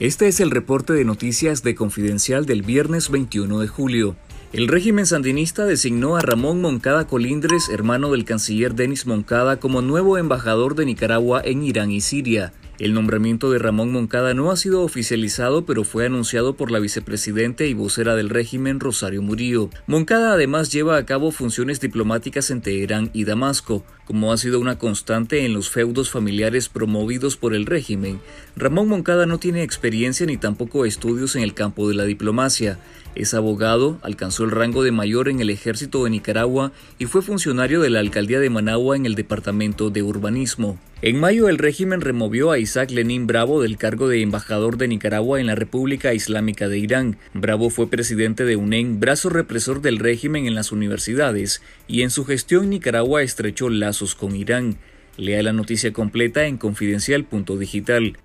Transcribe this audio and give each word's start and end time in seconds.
Este 0.00 0.28
es 0.28 0.40
el 0.40 0.50
reporte 0.50 0.94
de 0.94 1.04
noticias 1.04 1.62
de 1.62 1.74
Confidencial 1.74 2.46
del 2.46 2.62
viernes 2.62 3.10
21 3.10 3.58
de 3.58 3.68
julio. 3.68 4.16
El 4.52 4.66
régimen 4.66 5.06
sandinista 5.06 5.64
designó 5.64 6.16
a 6.16 6.22
Ramón 6.22 6.60
Moncada 6.60 7.06
Colindres, 7.06 7.68
hermano 7.68 8.10
del 8.10 8.24
canciller 8.24 8.74
Denis 8.74 9.06
Moncada, 9.06 9.60
como 9.60 9.80
nuevo 9.80 10.18
embajador 10.18 10.74
de 10.74 10.86
Nicaragua 10.86 11.40
en 11.44 11.62
Irán 11.62 11.92
y 11.92 12.00
Siria. 12.00 12.52
El 12.80 12.92
nombramiento 12.92 13.52
de 13.52 13.60
Ramón 13.60 13.92
Moncada 13.92 14.34
no 14.34 14.50
ha 14.50 14.56
sido 14.56 14.82
oficializado, 14.82 15.66
pero 15.66 15.84
fue 15.84 16.06
anunciado 16.06 16.56
por 16.56 16.72
la 16.72 16.80
vicepresidente 16.80 17.68
y 17.68 17.74
vocera 17.74 18.16
del 18.16 18.30
régimen, 18.30 18.80
Rosario 18.80 19.22
Murillo. 19.22 19.70
Moncada 19.86 20.32
además 20.32 20.72
lleva 20.72 20.96
a 20.96 21.06
cabo 21.06 21.30
funciones 21.30 21.78
diplomáticas 21.78 22.50
en 22.50 22.60
Teherán 22.60 23.10
y 23.12 23.24
Damasco, 23.24 23.84
como 24.04 24.32
ha 24.32 24.38
sido 24.38 24.58
una 24.58 24.78
constante 24.78 25.44
en 25.44 25.52
los 25.52 25.70
feudos 25.70 26.10
familiares 26.10 26.68
promovidos 26.68 27.36
por 27.36 27.54
el 27.54 27.66
régimen. 27.66 28.18
Ramón 28.56 28.88
Moncada 28.88 29.26
no 29.26 29.38
tiene 29.38 29.62
experiencia 29.62 30.26
ni 30.26 30.38
tampoco 30.38 30.86
estudios 30.86 31.36
en 31.36 31.42
el 31.42 31.54
campo 31.54 31.86
de 31.86 31.94
la 31.94 32.04
diplomacia. 32.04 32.78
Es 33.16 33.34
abogado, 33.34 33.98
alcanzó 34.02 34.44
el 34.44 34.52
rango 34.52 34.84
de 34.84 34.92
mayor 34.92 35.28
en 35.28 35.40
el 35.40 35.50
ejército 35.50 36.04
de 36.04 36.10
Nicaragua 36.10 36.72
y 36.98 37.06
fue 37.06 37.22
funcionario 37.22 37.80
de 37.80 37.90
la 37.90 37.98
alcaldía 37.98 38.38
de 38.38 38.50
Managua 38.50 38.94
en 38.94 39.04
el 39.04 39.16
departamento 39.16 39.90
de 39.90 40.02
urbanismo. 40.02 40.78
En 41.02 41.18
mayo 41.18 41.48
el 41.48 41.58
régimen 41.58 42.02
removió 42.02 42.52
a 42.52 42.58
Isaac 42.58 42.90
Lenín 42.90 43.26
Bravo 43.26 43.62
del 43.62 43.78
cargo 43.78 44.06
de 44.06 44.22
embajador 44.22 44.76
de 44.76 44.86
Nicaragua 44.86 45.40
en 45.40 45.46
la 45.46 45.54
República 45.56 46.14
Islámica 46.14 46.68
de 46.68 46.78
Irán. 46.78 47.16
Bravo 47.34 47.70
fue 47.70 47.90
presidente 47.90 48.44
de 48.44 48.56
UNEN, 48.56 49.00
brazo 49.00 49.28
represor 49.28 49.80
del 49.80 49.98
régimen 49.98 50.46
en 50.46 50.54
las 50.54 50.70
universidades, 50.70 51.62
y 51.88 52.02
en 52.02 52.10
su 52.10 52.24
gestión 52.24 52.70
Nicaragua 52.70 53.22
estrechó 53.22 53.70
lazos 53.70 54.14
con 54.14 54.36
Irán. 54.36 54.76
Lea 55.16 55.42
la 55.42 55.52
noticia 55.52 55.92
completa 55.92 56.46
en 56.46 56.58
confidencial.digital. 56.58 58.16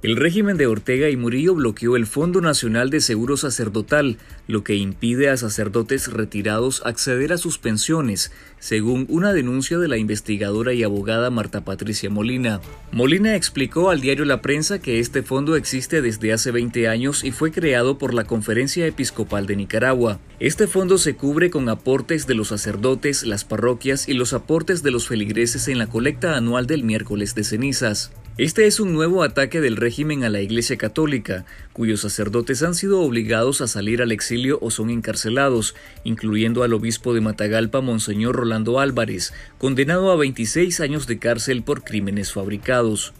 El 0.00 0.14
régimen 0.14 0.56
de 0.56 0.68
Ortega 0.68 1.10
y 1.10 1.16
Murillo 1.16 1.56
bloqueó 1.56 1.96
el 1.96 2.06
Fondo 2.06 2.40
Nacional 2.40 2.88
de 2.88 3.00
Seguro 3.00 3.36
Sacerdotal, 3.36 4.16
lo 4.46 4.62
que 4.62 4.76
impide 4.76 5.28
a 5.28 5.36
sacerdotes 5.36 6.12
retirados 6.12 6.82
acceder 6.86 7.32
a 7.32 7.36
sus 7.36 7.58
pensiones, 7.58 8.30
según 8.60 9.06
una 9.08 9.32
denuncia 9.32 9.76
de 9.76 9.88
la 9.88 9.96
investigadora 9.96 10.72
y 10.72 10.84
abogada 10.84 11.30
Marta 11.30 11.64
Patricia 11.64 12.10
Molina. 12.10 12.60
Molina 12.92 13.34
explicó 13.34 13.90
al 13.90 14.00
diario 14.00 14.24
La 14.24 14.40
Prensa 14.40 14.78
que 14.78 15.00
este 15.00 15.24
fondo 15.24 15.56
existe 15.56 16.00
desde 16.00 16.32
hace 16.32 16.52
20 16.52 16.86
años 16.86 17.24
y 17.24 17.32
fue 17.32 17.50
creado 17.50 17.98
por 17.98 18.14
la 18.14 18.22
Conferencia 18.22 18.86
Episcopal 18.86 19.46
de 19.46 19.56
Nicaragua. 19.56 20.20
Este 20.38 20.68
fondo 20.68 20.98
se 20.98 21.16
cubre 21.16 21.50
con 21.50 21.68
aportes 21.68 22.28
de 22.28 22.36
los 22.36 22.48
sacerdotes, 22.48 23.24
las 23.24 23.44
parroquias 23.44 24.08
y 24.08 24.12
los 24.12 24.32
aportes 24.32 24.84
de 24.84 24.92
los 24.92 25.08
feligreses 25.08 25.66
en 25.66 25.78
la 25.78 25.88
colecta 25.88 26.36
anual 26.36 26.68
del 26.68 26.84
miércoles 26.84 27.34
de 27.34 27.42
cenizas. 27.42 28.12
Este 28.38 28.68
es 28.68 28.78
un 28.78 28.92
nuevo 28.92 29.24
ataque 29.24 29.60
del 29.60 29.74
régimen 29.74 30.22
a 30.22 30.30
la 30.30 30.40
Iglesia 30.40 30.76
Católica, 30.76 31.44
cuyos 31.72 32.02
sacerdotes 32.02 32.62
han 32.62 32.76
sido 32.76 33.00
obligados 33.00 33.60
a 33.60 33.66
salir 33.66 34.00
al 34.00 34.12
exilio 34.12 34.60
o 34.62 34.70
son 34.70 34.90
encarcelados, 34.90 35.74
incluyendo 36.04 36.62
al 36.62 36.72
obispo 36.72 37.14
de 37.14 37.20
Matagalpa, 37.20 37.80
Monseñor 37.80 38.36
Rolando 38.36 38.78
Álvarez, 38.78 39.32
condenado 39.58 40.12
a 40.12 40.16
26 40.16 40.78
años 40.78 41.08
de 41.08 41.18
cárcel 41.18 41.64
por 41.64 41.82
crímenes 41.82 42.32
fabricados. 42.32 43.12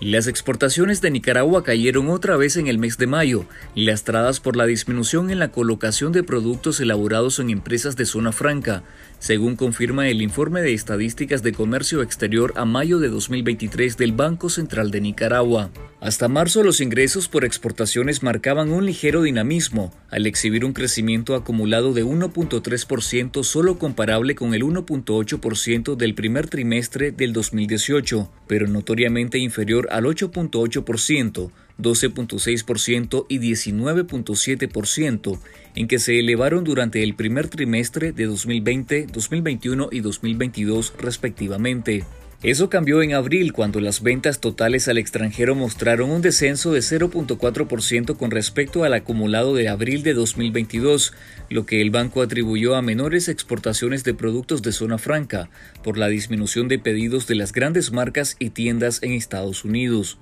Las 0.00 0.28
exportaciones 0.28 1.02
de 1.02 1.10
Nicaragua 1.10 1.62
cayeron 1.62 2.08
otra 2.08 2.38
vez 2.38 2.56
en 2.56 2.68
el 2.68 2.78
mes 2.78 2.96
de 2.96 3.06
mayo, 3.06 3.44
lastradas 3.74 4.40
por 4.40 4.56
la 4.56 4.64
disminución 4.64 5.30
en 5.30 5.38
la 5.38 5.52
colocación 5.52 6.10
de 6.12 6.22
productos 6.22 6.80
elaborados 6.80 7.38
en 7.38 7.50
empresas 7.50 7.96
de 7.96 8.06
zona 8.06 8.32
franca, 8.32 8.82
según 9.18 9.56
confirma 9.56 10.08
el 10.08 10.22
informe 10.22 10.62
de 10.62 10.72
estadísticas 10.72 11.42
de 11.42 11.52
comercio 11.52 12.00
exterior 12.00 12.54
a 12.56 12.64
mayo 12.64 12.98
de 12.98 13.10
2023 13.10 13.98
del 13.98 14.12
Banco 14.12 14.48
Central 14.48 14.90
de 14.90 15.02
Nicaragua. 15.02 15.70
Hasta 16.00 16.28
marzo 16.28 16.62
los 16.62 16.80
ingresos 16.80 17.28
por 17.28 17.44
exportaciones 17.44 18.22
marcaban 18.22 18.72
un 18.72 18.86
ligero 18.86 19.20
dinamismo, 19.20 19.92
al 20.08 20.26
exhibir 20.26 20.64
un 20.64 20.72
crecimiento 20.72 21.34
acumulado 21.34 21.92
de 21.92 22.06
1.3% 22.06 23.44
solo 23.44 23.78
comparable 23.78 24.34
con 24.34 24.54
el 24.54 24.62
1.8% 24.62 25.96
del 25.96 26.14
primer 26.14 26.48
trimestre 26.48 27.12
del 27.12 27.34
2018, 27.34 28.32
pero 28.46 28.66
notoriamente 28.66 29.36
inferior 29.36 29.88
al 29.90 30.04
8.8%, 30.04 31.50
12.6% 31.78 33.26
y 33.28 33.38
19.7%, 33.38 35.38
en 35.74 35.86
que 35.86 35.98
se 35.98 36.18
elevaron 36.18 36.64
durante 36.64 37.02
el 37.02 37.14
primer 37.14 37.48
trimestre 37.48 38.12
de 38.12 38.24
2020, 38.24 39.06
2021 39.12 39.90
y 39.92 40.00
2022 40.00 40.94
respectivamente. 40.98 42.06
Eso 42.42 42.70
cambió 42.70 43.02
en 43.02 43.12
abril 43.12 43.52
cuando 43.52 43.80
las 43.80 44.02
ventas 44.02 44.40
totales 44.40 44.88
al 44.88 44.96
extranjero 44.96 45.54
mostraron 45.54 46.10
un 46.10 46.22
descenso 46.22 46.72
de 46.72 46.80
0.4% 46.80 48.16
con 48.16 48.30
respecto 48.30 48.82
al 48.82 48.94
acumulado 48.94 49.54
de 49.54 49.68
abril 49.68 50.02
de 50.02 50.14
2022, 50.14 51.12
lo 51.50 51.66
que 51.66 51.82
el 51.82 51.90
banco 51.90 52.22
atribuyó 52.22 52.76
a 52.76 52.82
menores 52.82 53.28
exportaciones 53.28 54.04
de 54.04 54.14
productos 54.14 54.62
de 54.62 54.72
zona 54.72 54.96
franca 54.96 55.50
por 55.82 55.98
la 55.98 56.08
disminución 56.08 56.66
de 56.68 56.78
pedidos 56.78 57.26
de 57.26 57.34
las 57.34 57.52
grandes 57.52 57.92
marcas 57.92 58.36
y 58.38 58.48
tiendas 58.48 59.02
en 59.02 59.12
Estados 59.12 59.62
Unidos. 59.66 60.16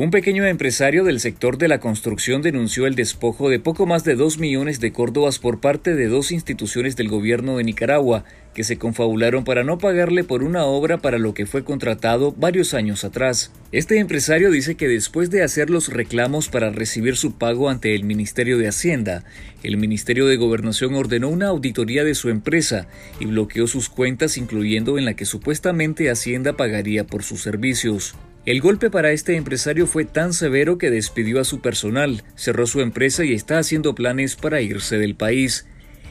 Un 0.00 0.12
pequeño 0.12 0.46
empresario 0.46 1.02
del 1.02 1.18
sector 1.18 1.58
de 1.58 1.66
la 1.66 1.80
construcción 1.80 2.40
denunció 2.40 2.86
el 2.86 2.94
despojo 2.94 3.48
de 3.48 3.58
poco 3.58 3.84
más 3.84 4.04
de 4.04 4.14
2 4.14 4.38
millones 4.38 4.78
de 4.78 4.92
córdobas 4.92 5.40
por 5.40 5.58
parte 5.58 5.96
de 5.96 6.06
dos 6.06 6.30
instituciones 6.30 6.94
del 6.94 7.08
gobierno 7.08 7.56
de 7.56 7.64
Nicaragua 7.64 8.22
que 8.54 8.62
se 8.62 8.78
confabularon 8.78 9.42
para 9.42 9.64
no 9.64 9.78
pagarle 9.78 10.22
por 10.22 10.44
una 10.44 10.66
obra 10.66 10.98
para 10.98 11.18
lo 11.18 11.34
que 11.34 11.46
fue 11.46 11.64
contratado 11.64 12.30
varios 12.30 12.74
años 12.74 13.02
atrás. 13.02 13.50
Este 13.70 13.98
empresario 13.98 14.50
dice 14.50 14.76
que 14.76 14.88
después 14.88 15.28
de 15.28 15.42
hacer 15.42 15.68
los 15.68 15.88
reclamos 15.88 16.48
para 16.48 16.70
recibir 16.70 17.16
su 17.16 17.36
pago 17.36 17.68
ante 17.68 17.94
el 17.94 18.02
Ministerio 18.02 18.56
de 18.56 18.66
Hacienda, 18.66 19.24
el 19.62 19.76
Ministerio 19.76 20.24
de 20.24 20.38
Gobernación 20.38 20.94
ordenó 20.94 21.28
una 21.28 21.48
auditoría 21.48 22.02
de 22.02 22.14
su 22.14 22.30
empresa 22.30 22.88
y 23.20 23.26
bloqueó 23.26 23.66
sus 23.66 23.90
cuentas 23.90 24.38
incluyendo 24.38 24.96
en 24.96 25.04
la 25.04 25.12
que 25.12 25.26
supuestamente 25.26 26.08
Hacienda 26.08 26.54
pagaría 26.54 27.06
por 27.06 27.22
sus 27.22 27.42
servicios. 27.42 28.14
El 28.46 28.62
golpe 28.62 28.88
para 28.88 29.12
este 29.12 29.36
empresario 29.36 29.86
fue 29.86 30.06
tan 30.06 30.32
severo 30.32 30.78
que 30.78 30.90
despidió 30.90 31.38
a 31.38 31.44
su 31.44 31.60
personal, 31.60 32.24
cerró 32.36 32.66
su 32.66 32.80
empresa 32.80 33.22
y 33.26 33.34
está 33.34 33.58
haciendo 33.58 33.94
planes 33.94 34.34
para 34.36 34.62
irse 34.62 34.96
del 34.96 35.14
país. 35.14 35.66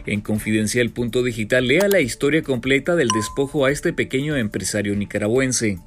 En 0.05 0.21
Confidencial.digital 0.21 1.67
lea 1.67 1.87
la 1.87 2.01
historia 2.01 2.43
completa 2.43 2.95
del 2.95 3.07
despojo 3.07 3.65
a 3.65 3.71
este 3.71 3.93
pequeño 3.93 4.35
empresario 4.35 4.95
nicaragüense. 4.95 5.79